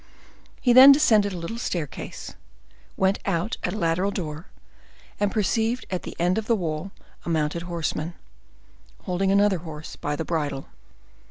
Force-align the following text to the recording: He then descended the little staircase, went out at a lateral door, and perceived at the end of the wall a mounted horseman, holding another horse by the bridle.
He 0.59 0.73
then 0.73 0.91
descended 0.91 1.31
the 1.31 1.37
little 1.37 1.59
staircase, 1.59 2.33
went 2.97 3.19
out 3.23 3.57
at 3.63 3.73
a 3.75 3.77
lateral 3.77 4.09
door, 4.09 4.47
and 5.19 5.31
perceived 5.31 5.85
at 5.91 6.01
the 6.01 6.15
end 6.17 6.39
of 6.39 6.47
the 6.47 6.55
wall 6.55 6.91
a 7.23 7.29
mounted 7.29 7.61
horseman, 7.69 8.15
holding 9.03 9.31
another 9.31 9.59
horse 9.59 9.95
by 9.95 10.15
the 10.15 10.25
bridle. 10.25 10.65